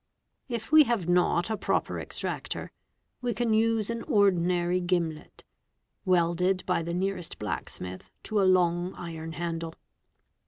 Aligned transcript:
If 0.49 0.71
we 0.71 0.85
have 0.85 1.07
not 1.07 1.51
a 1.51 1.55
proper 1.55 1.99
extractor, 1.99 2.71
we 3.21 3.35
can 3.35 3.53
use 3.53 3.87
an 3.91 4.01
ordinary 4.07 4.79
gimlet, 4.81 5.43
welded 6.05 6.65
by 6.65 6.81
the 6.81 6.95
nearest 6.95 7.37
black 7.37 7.69
| 7.69 7.69
smith 7.69 8.09
to 8.23 8.41
a 8.41 8.49
long 8.49 8.95
iron 8.95 9.33
handle. 9.33 9.75